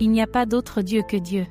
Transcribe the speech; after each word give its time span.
Il 0.00 0.10
n'y 0.10 0.20
a 0.20 0.26
pas 0.26 0.44
d'autre 0.44 0.82
Dieu 0.82 1.02
que 1.06 1.16
Dieu. 1.16 1.46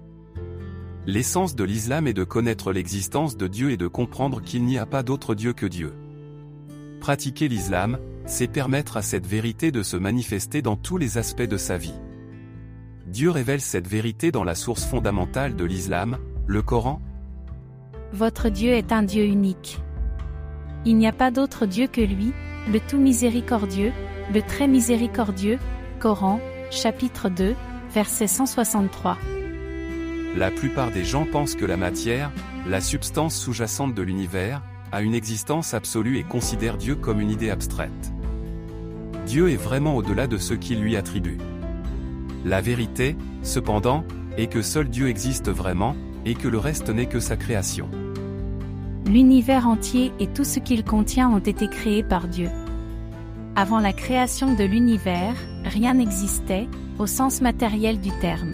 L'essence 1.06 1.56
de 1.56 1.64
l'islam 1.64 2.08
est 2.08 2.14
de 2.14 2.26
connaître 2.26 2.74
l'existence 2.74 3.38
de 3.38 3.48
Dieu 3.48 3.72
et 3.72 3.78
de 3.78 3.88
comprendre 3.88 4.42
qu'il 4.42 4.66
n'y 4.66 4.78
a 4.78 4.86
pas 4.86 5.02
d'autre 5.02 5.34
Dieu 5.34 5.54
que 5.54 5.66
Dieu. 5.66 5.94
Pratiquer 7.00 7.48
l'islam, 7.48 8.00
c'est 8.26 8.48
permettre 8.48 8.98
à 8.98 9.02
cette 9.02 9.26
vérité 9.26 9.72
de 9.72 9.82
se 9.82 9.96
manifester 9.96 10.62
dans 10.62 10.76
tous 10.76 10.98
les 10.98 11.18
aspects 11.18 11.42
de 11.42 11.58
sa 11.58 11.78
vie. 11.78 12.00
Dieu 13.08 13.30
révèle 13.30 13.62
cette 13.62 13.88
vérité 13.88 14.32
dans 14.32 14.44
la 14.44 14.56
source 14.56 14.84
fondamentale 14.86 15.56
de 15.56 15.64
l'islam, 15.64 16.18
le 16.46 16.62
Coran. 16.62 17.02
Votre 18.12 18.50
Dieu 18.50 18.72
est 18.72 18.92
un 18.92 19.04
Dieu 19.04 19.24
unique. 19.24 19.80
Il 20.86 20.98
n'y 20.98 21.08
a 21.08 21.14
pas 21.14 21.32
d'autre 21.32 21.66
Dieu 21.66 21.88
que 21.88 22.02
lui, 22.02 22.34
le 22.72 22.80
tout 22.80 22.98
miséricordieux, 23.00 23.94
le 24.34 24.42
très 24.42 24.68
miséricordieux, 24.68 25.60
Coran, 26.00 26.42
chapitre 26.72 27.30
2, 27.30 27.56
verset 27.94 28.28
163. 28.28 29.18
La 30.36 30.50
plupart 30.50 30.90
des 30.90 31.04
gens 31.04 31.26
pensent 31.26 31.56
que 31.56 31.66
la 31.66 31.78
matière, 31.78 32.32
la 32.68 32.82
substance 32.82 33.36
sous-jacente 33.36 33.94
de 33.94 34.02
l'univers, 34.02 34.62
a 34.92 35.02
une 35.02 35.14
existence 35.14 35.74
absolue 35.76 36.18
et 36.18 36.24
considèrent 36.24 36.78
Dieu 36.78 36.96
comme 36.96 37.20
une 37.20 37.30
idée 37.30 37.52
abstraite. 37.52 38.12
Dieu 39.28 39.52
est 39.52 39.58
vraiment 39.58 39.96
au-delà 39.96 40.28
de 40.28 40.38
ce 40.38 40.56
qu'il 40.56 40.82
lui 40.82 40.98
attribue. 40.98 41.38
La 42.46 42.62
vérité, 42.62 43.16
cependant, 43.44 44.04
est 44.38 44.48
que 44.48 44.64
seul 44.64 44.90
Dieu 44.90 45.08
existe 45.08 45.50
vraiment, 45.50 45.96
et 46.26 46.34
que 46.36 46.48
le 46.48 46.58
reste 46.58 46.90
n'est 46.90 47.06
que 47.06 47.20
sa 47.20 47.36
création. 47.36 47.90
L'univers 49.06 49.68
entier 49.68 50.12
et 50.20 50.28
tout 50.28 50.46
ce 50.46 50.60
qu'il 50.60 50.84
contient 50.84 51.30
ont 51.30 51.40
été 51.40 51.68
créés 51.68 52.04
par 52.04 52.28
Dieu. 52.28 52.50
Avant 53.56 53.80
la 53.80 53.94
création 53.94 54.56
de 54.56 54.64
l'univers, 54.64 55.36
rien 55.66 55.94
n'existait, 55.96 56.68
au 57.00 57.08
sens 57.08 57.42
matériel 57.42 58.00
du 58.00 58.12
terme. 58.20 58.54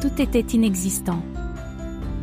Tout 0.00 0.20
était 0.20 0.56
inexistant. 0.56 1.22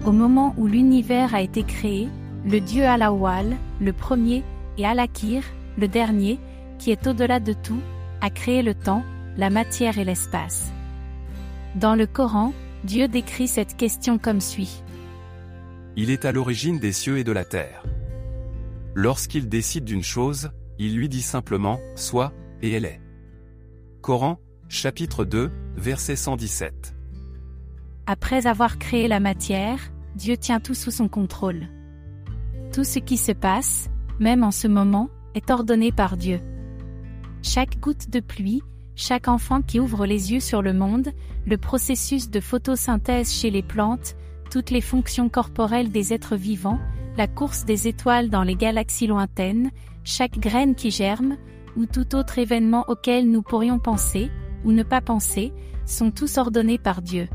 Au 0.05 0.11
moment 0.11 0.53
où 0.57 0.67
l'univers 0.67 1.33
a 1.33 1.41
été 1.41 1.63
créé, 1.63 2.09
le 2.45 2.59
dieu 2.59 2.83
Alawal, 2.83 3.55
le 3.79 3.93
premier, 3.93 4.43
et 4.77 4.85
Alakir, 4.85 5.43
le 5.77 5.87
dernier, 5.87 6.39
qui 6.79 6.91
est 6.91 7.07
au-delà 7.07 7.39
de 7.39 7.53
tout, 7.53 7.79
a 8.21 8.29
créé 8.29 8.61
le 8.61 8.73
temps, 8.73 9.03
la 9.37 9.49
matière 9.49 9.97
et 9.97 10.03
l'espace. 10.03 10.71
Dans 11.75 11.95
le 11.95 12.05
Coran, 12.05 12.53
Dieu 12.83 13.07
décrit 13.07 13.47
cette 13.47 13.77
question 13.77 14.17
comme 14.17 14.41
suit. 14.41 14.83
Il 15.95 16.09
est 16.09 16.25
à 16.25 16.31
l'origine 16.31 16.79
des 16.79 16.91
cieux 16.91 17.17
et 17.17 17.23
de 17.23 17.31
la 17.31 17.45
terre. 17.45 17.83
Lorsqu'il 18.95 19.47
décide 19.47 19.85
d'une 19.85 20.03
chose, 20.03 20.51
il 20.79 20.95
lui 20.95 21.09
dit 21.09 21.21
simplement, 21.21 21.79
soit, 21.95 22.33
et 22.61 22.71
elle 22.71 22.85
est. 22.85 23.01
Coran, 24.01 24.39
chapitre 24.69 25.25
2, 25.25 25.51
verset 25.75 26.15
117. 26.15 26.95
Après 28.05 28.47
avoir 28.47 28.77
créé 28.77 29.07
la 29.07 29.19
matière, 29.19 29.79
Dieu 30.15 30.37
tient 30.37 30.59
tout 30.59 30.73
sous 30.73 30.91
son 30.91 31.07
contrôle. 31.07 31.67
Tout 32.73 32.83
ce 32.83 32.99
qui 32.99 33.17
se 33.17 33.31
passe, 33.31 33.89
même 34.19 34.43
en 34.43 34.51
ce 34.51 34.67
moment, 34.67 35.09
est 35.35 35.51
ordonné 35.51 35.91
par 35.91 36.17
Dieu. 36.17 36.41
Chaque 37.41 37.79
goutte 37.79 38.09
de 38.09 38.19
pluie, 38.19 38.63
chaque 38.95 39.27
enfant 39.27 39.61
qui 39.61 39.79
ouvre 39.79 40.05
les 40.05 40.33
yeux 40.33 40.39
sur 40.39 40.61
le 40.61 40.73
monde, 40.73 41.09
le 41.45 41.57
processus 41.57 42.29
de 42.29 42.39
photosynthèse 42.39 43.31
chez 43.31 43.49
les 43.49 43.63
plantes, 43.63 44.15
toutes 44.49 44.69
les 44.69 44.81
fonctions 44.81 45.29
corporelles 45.29 45.91
des 45.91 46.13
êtres 46.13 46.35
vivants, 46.35 46.79
la 47.17 47.27
course 47.27 47.65
des 47.65 47.87
étoiles 47.87 48.29
dans 48.29 48.43
les 48.43 48.55
galaxies 48.55 49.07
lointaines, 49.07 49.71
chaque 50.03 50.37
graine 50.37 50.75
qui 50.75 50.91
germe, 50.91 51.37
ou 51.75 51.85
tout 51.85 52.15
autre 52.15 52.37
événement 52.37 52.85
auquel 52.87 53.29
nous 53.29 53.41
pourrions 53.41 53.79
penser, 53.79 54.29
ou 54.63 54.71
ne 54.71 54.83
pas 54.83 55.01
penser, 55.01 55.53
sont 55.85 56.11
tous 56.11 56.37
ordonnés 56.37 56.77
par 56.77 57.01
Dieu. 57.01 57.27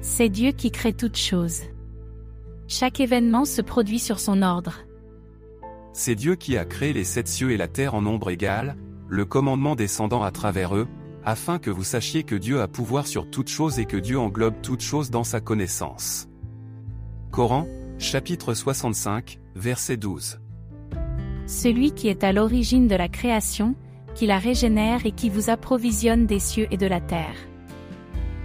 C'est 0.00 0.28
Dieu 0.28 0.52
qui 0.52 0.70
crée 0.70 0.92
toutes 0.92 1.16
choses. 1.16 1.62
Chaque 2.68 3.00
événement 3.00 3.44
se 3.44 3.62
produit 3.62 3.98
sur 3.98 4.20
son 4.20 4.42
ordre. 4.42 4.80
C'est 5.92 6.14
Dieu 6.14 6.34
qui 6.34 6.58
a 6.58 6.64
créé 6.64 6.92
les 6.92 7.04
sept 7.04 7.28
cieux 7.28 7.52
et 7.52 7.56
la 7.56 7.68
terre 7.68 7.94
en 7.94 8.02
nombre 8.02 8.30
égal, 8.30 8.76
le 9.08 9.24
commandement 9.24 9.76
descendant 9.76 10.22
à 10.22 10.30
travers 10.30 10.76
eux, 10.76 10.88
afin 11.24 11.58
que 11.58 11.70
vous 11.70 11.84
sachiez 11.84 12.22
que 12.22 12.34
Dieu 12.34 12.60
a 12.60 12.68
pouvoir 12.68 13.06
sur 13.06 13.30
toutes 13.30 13.48
choses 13.48 13.78
et 13.78 13.84
que 13.84 13.96
Dieu 13.96 14.18
englobe 14.18 14.60
toutes 14.62 14.82
choses 14.82 15.10
dans 15.10 15.24
sa 15.24 15.40
connaissance. 15.40 16.28
Coran, 17.32 17.66
chapitre 17.98 18.54
65, 18.54 19.40
verset 19.54 19.96
12. 19.96 20.38
Celui 21.46 21.92
qui 21.92 22.08
est 22.08 22.24
à 22.24 22.32
l'origine 22.32 22.88
de 22.88 22.94
la 22.94 23.08
création, 23.08 23.74
qui 24.16 24.26
la 24.26 24.38
régénère 24.38 25.04
et 25.04 25.12
qui 25.12 25.28
vous 25.28 25.50
approvisionne 25.50 26.26
des 26.26 26.38
cieux 26.38 26.66
et 26.70 26.78
de 26.78 26.86
la 26.86 27.00
terre. 27.00 27.36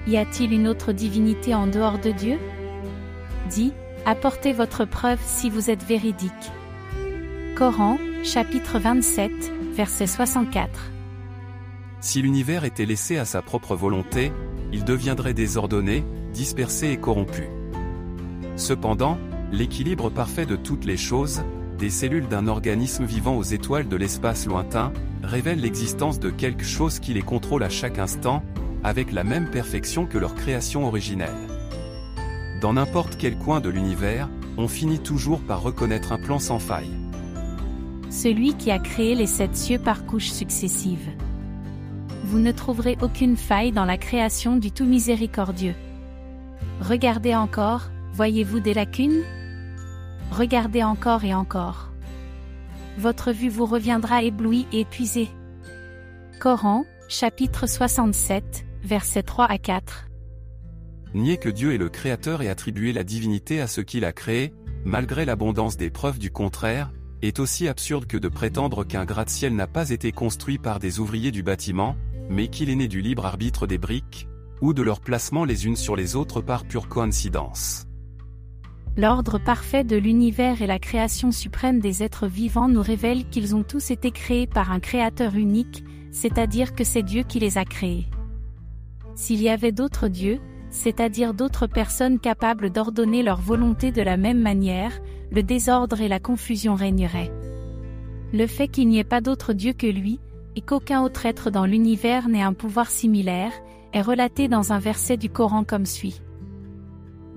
Y 0.05 0.17
a-t-il 0.17 0.51
une 0.51 0.67
autre 0.67 0.91
divinité 0.91 1.55
en 1.55 1.65
dehors 1.65 1.97
de 1.97 2.11
Dieu? 2.11 2.37
Dit, 3.49 3.71
apportez 4.05 4.51
votre 4.51 4.83
preuve 4.85 5.19
si 5.23 5.49
vous 5.49 5.69
êtes 5.69 5.83
véridique. 5.83 6.51
Coran, 7.55 7.97
chapitre 8.23 8.79
27, 8.79 9.31
verset 9.73 10.07
64. 10.07 10.69
Si 12.01 12.21
l'univers 12.21 12.65
était 12.65 12.85
laissé 12.85 13.17
à 13.17 13.25
sa 13.25 13.41
propre 13.41 13.75
volonté, 13.75 14.33
il 14.73 14.83
deviendrait 14.83 15.33
désordonné, 15.33 16.03
dispersé 16.33 16.89
et 16.89 16.97
corrompu. 16.97 17.47
Cependant, 18.57 19.17
l'équilibre 19.51 20.09
parfait 20.09 20.45
de 20.45 20.55
toutes 20.55 20.85
les 20.85 20.97
choses, 20.97 21.43
des 21.81 21.89
cellules 21.89 22.27
d'un 22.27 22.45
organisme 22.45 23.05
vivant 23.05 23.35
aux 23.35 23.43
étoiles 23.43 23.87
de 23.87 23.95
l'espace 23.95 24.45
lointain, 24.45 24.93
révèle 25.23 25.61
l'existence 25.61 26.19
de 26.19 26.29
quelque 26.29 26.63
chose 26.63 26.99
qui 26.99 27.11
les 27.11 27.23
contrôle 27.23 27.63
à 27.63 27.69
chaque 27.69 27.97
instant, 27.97 28.43
avec 28.83 29.11
la 29.11 29.23
même 29.23 29.49
perfection 29.49 30.05
que 30.05 30.19
leur 30.19 30.35
création 30.35 30.85
originelle. 30.85 31.33
Dans 32.61 32.73
n'importe 32.73 33.17
quel 33.17 33.35
coin 33.35 33.61
de 33.61 33.69
l'univers, 33.69 34.29
on 34.57 34.67
finit 34.67 34.99
toujours 34.99 35.41
par 35.41 35.63
reconnaître 35.63 36.11
un 36.11 36.19
plan 36.19 36.37
sans 36.37 36.59
faille. 36.59 36.91
Celui 38.11 38.53
qui 38.53 38.69
a 38.69 38.77
créé 38.77 39.15
les 39.15 39.25
sept 39.25 39.55
cieux 39.55 39.79
par 39.79 40.05
couches 40.05 40.29
successives. 40.29 41.09
Vous 42.25 42.37
ne 42.37 42.51
trouverez 42.51 42.95
aucune 43.01 43.37
faille 43.37 43.71
dans 43.71 43.85
la 43.85 43.97
création 43.97 44.55
du 44.55 44.71
tout 44.71 44.85
miséricordieux. 44.85 45.75
Regardez 46.79 47.33
encore, 47.33 47.89
voyez-vous 48.13 48.59
des 48.59 48.75
lacunes? 48.75 49.23
Regardez 50.31 50.81
encore 50.81 51.25
et 51.25 51.33
encore. 51.33 51.91
Votre 52.97 53.33
vue 53.33 53.49
vous 53.49 53.65
reviendra 53.65 54.23
éblouie 54.23 54.65
et 54.71 54.81
épuisée. 54.81 55.27
Coran, 56.39 56.85
chapitre 57.09 57.67
67, 57.67 58.65
versets 58.81 59.23
3 59.23 59.45
à 59.45 59.57
4. 59.57 60.07
Nier 61.13 61.35
que 61.35 61.49
Dieu 61.49 61.73
est 61.73 61.77
le 61.77 61.89
Créateur 61.89 62.41
et 62.41 62.47
attribuer 62.47 62.93
la 62.93 63.03
divinité 63.03 63.59
à 63.59 63.67
ce 63.67 63.81
qu'il 63.81 64.05
a 64.05 64.13
créé, 64.13 64.53
malgré 64.85 65.25
l'abondance 65.25 65.75
des 65.75 65.89
preuves 65.89 66.17
du 66.17 66.31
contraire, 66.31 66.93
est 67.21 67.39
aussi 67.39 67.67
absurde 67.67 68.05
que 68.05 68.17
de 68.17 68.29
prétendre 68.29 68.85
qu'un 68.85 69.03
gratte-ciel 69.03 69.53
n'a 69.53 69.67
pas 69.67 69.89
été 69.89 70.13
construit 70.13 70.57
par 70.57 70.79
des 70.79 70.99
ouvriers 70.99 71.31
du 71.31 71.43
bâtiment, 71.43 71.97
mais 72.29 72.47
qu'il 72.47 72.69
est 72.69 72.75
né 72.75 72.87
du 72.87 73.01
libre 73.01 73.25
arbitre 73.25 73.67
des 73.67 73.77
briques, 73.77 74.29
ou 74.61 74.73
de 74.73 74.81
leur 74.81 75.01
placement 75.01 75.43
les 75.43 75.65
unes 75.65 75.75
sur 75.75 75.97
les 75.97 76.15
autres 76.15 76.39
par 76.39 76.63
pure 76.63 76.87
coïncidence. 76.87 77.85
L'ordre 78.97 79.39
parfait 79.39 79.85
de 79.85 79.95
l'univers 79.95 80.61
et 80.61 80.67
la 80.67 80.77
création 80.77 81.31
suprême 81.31 81.79
des 81.79 82.03
êtres 82.03 82.27
vivants 82.27 82.67
nous 82.67 82.81
révèlent 82.81 83.27
qu'ils 83.29 83.55
ont 83.55 83.63
tous 83.63 83.89
été 83.89 84.11
créés 84.11 84.47
par 84.47 84.71
un 84.71 84.81
créateur 84.81 85.35
unique, 85.35 85.85
c'est-à-dire 86.11 86.75
que 86.75 86.83
c'est 86.83 87.03
Dieu 87.03 87.23
qui 87.23 87.39
les 87.39 87.57
a 87.57 87.63
créés. 87.63 88.07
S'il 89.15 89.41
y 89.41 89.47
avait 89.47 89.71
d'autres 89.71 90.09
dieux, 90.09 90.39
c'est-à-dire 90.69 91.33
d'autres 91.33 91.67
personnes 91.67 92.19
capables 92.19 92.69
d'ordonner 92.69 93.23
leur 93.23 93.39
volonté 93.39 93.91
de 93.91 94.01
la 94.01 94.17
même 94.17 94.41
manière, 94.41 94.99
le 95.31 95.41
désordre 95.41 96.01
et 96.01 96.09
la 96.09 96.19
confusion 96.19 96.75
régneraient. 96.75 97.31
Le 98.33 98.45
fait 98.45 98.67
qu'il 98.67 98.89
n'y 98.89 98.99
ait 98.99 99.05
pas 99.05 99.21
d'autre 99.21 99.53
Dieu 99.53 99.71
que 99.71 99.87
lui, 99.87 100.19
et 100.57 100.61
qu'aucun 100.61 101.01
autre 101.01 101.25
être 101.25 101.49
dans 101.49 101.65
l'univers 101.65 102.27
n'ait 102.27 102.41
un 102.41 102.53
pouvoir 102.53 102.89
similaire, 102.89 103.53
est 103.93 104.01
relaté 104.01 104.49
dans 104.49 104.73
un 104.73 104.79
verset 104.79 105.15
du 105.15 105.29
Coran 105.29 105.63
comme 105.63 105.85
suit. 105.85 106.21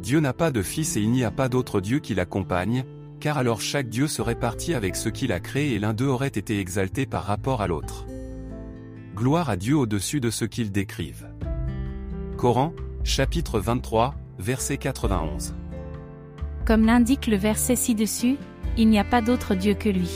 Dieu 0.05 0.21
n'a 0.21 0.35
pas 0.35 0.51
de 0.51 0.61
fils 0.61 0.99
et 0.99 1.01
il 1.01 1.11
n'y 1.11 1.25
a 1.25 1.31
pas 1.31 1.49
d'autre 1.49 1.81
Dieu 1.81 1.99
qui 1.99 2.15
l'accompagne, 2.15 2.85
car 3.21 3.39
alors 3.39 3.63
chaque 3.63 3.89
Dieu 3.89 4.07
serait 4.07 4.39
parti 4.39 4.75
avec 4.75 4.97
ce 4.97 5.09
qu'il 5.09 5.33
a 5.33 5.41
créé 5.41 5.73
et 5.73 5.79
l'un 5.79 5.95
d'eux 5.95 6.09
aurait 6.09 6.29
été 6.29 6.61
exalté 6.61 7.07
par 7.07 7.25
rapport 7.25 7.63
à 7.63 7.67
l'autre. 7.67 8.05
Gloire 9.17 9.49
à 9.49 9.57
Dieu 9.57 9.75
au-dessus 9.79 10.21
de 10.21 10.29
ce 10.29 10.45
qu'il 10.45 10.73
décrive. 10.73 11.27
Coran, 12.37 12.75
chapitre 13.03 13.59
23, 13.61 14.15
verset 14.39 14.77
91. 14.77 15.55
Comme 16.67 16.85
l'indique 16.85 17.27
le 17.27 17.39
verset 17.39 17.75
ci-dessus, 17.75 18.37
il 18.77 18.91
n'y 18.91 18.99
a 18.99 19.05
pas 19.05 19.23
d'autre 19.23 19.55
Dieu 19.55 19.73
que 19.73 19.89
lui. 19.89 20.11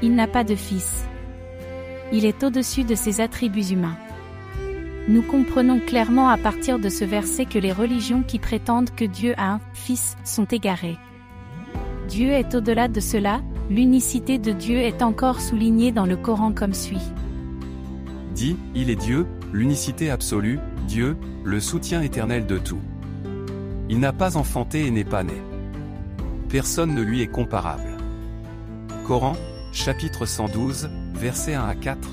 Il 0.00 0.14
n'a 0.14 0.26
pas 0.26 0.44
de 0.44 0.54
fils. 0.54 1.04
Il 2.10 2.24
est 2.24 2.42
au-dessus 2.42 2.84
de 2.84 2.94
ses 2.94 3.20
attributs 3.20 3.66
humains. 3.66 3.98
Nous 5.08 5.22
comprenons 5.22 5.80
clairement 5.80 6.28
à 6.28 6.36
partir 6.36 6.78
de 6.78 6.88
ce 6.88 7.04
verset 7.04 7.44
que 7.44 7.58
les 7.58 7.72
religions 7.72 8.22
qui 8.22 8.38
prétendent 8.38 8.90
que 8.90 9.04
Dieu 9.04 9.34
a 9.36 9.54
un 9.54 9.60
Fils 9.72 10.16
sont 10.24 10.44
égarées. 10.44 10.96
Dieu 12.08 12.30
est 12.30 12.54
au-delà 12.54 12.86
de 12.86 13.00
cela, 13.00 13.40
l'unicité 13.68 14.38
de 14.38 14.52
Dieu 14.52 14.78
est 14.78 15.02
encore 15.02 15.40
soulignée 15.40 15.90
dans 15.90 16.06
le 16.06 16.16
Coran 16.16 16.52
comme 16.52 16.74
suit. 16.74 17.02
Dit, 18.32 18.56
il 18.76 18.90
est 18.90 18.96
Dieu, 18.96 19.26
l'unicité 19.52 20.08
absolue, 20.08 20.60
Dieu, 20.86 21.16
le 21.42 21.58
soutien 21.58 22.00
éternel 22.00 22.46
de 22.46 22.58
tout. 22.58 22.80
Il 23.88 23.98
n'a 23.98 24.12
pas 24.12 24.36
enfanté 24.36 24.86
et 24.86 24.90
n'est 24.92 25.04
pas 25.04 25.24
né. 25.24 25.42
Personne 26.48 26.94
ne 26.94 27.02
lui 27.02 27.22
est 27.22 27.26
comparable. 27.26 27.96
Coran, 29.04 29.34
chapitre 29.72 30.26
112, 30.26 30.88
versets 31.14 31.54
1 31.54 31.64
à 31.64 31.74
4, 31.74 32.08